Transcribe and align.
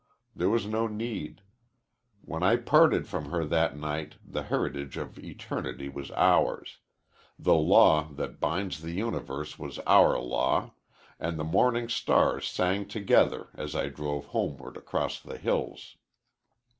There 0.35 0.49
was 0.49 0.65
no 0.65 0.87
need. 0.87 1.43
When 2.21 2.41
I 2.41 2.55
parted 2.55 3.07
from 3.07 3.25
her 3.29 3.45
that 3.45 3.77
night 3.77 4.15
the 4.25 4.41
heritage 4.41 4.97
of 4.97 5.19
eternity 5.19 5.89
was 5.89 6.09
ours 6.13 6.79
the 7.37 7.53
law 7.53 8.05
that 8.13 8.39
binds 8.39 8.81
the 8.81 8.93
universe 8.93 9.59
was 9.59 9.77
our 9.85 10.17
law, 10.17 10.73
and 11.19 11.37
the 11.37 11.43
morning 11.43 11.87
stars 11.87 12.47
sang 12.47 12.87
together 12.87 13.49
as 13.53 13.75
I 13.75 13.89
drove 13.89 14.25
homeward 14.25 14.75
across 14.75 15.19
the 15.19 15.37
hills. 15.37 15.97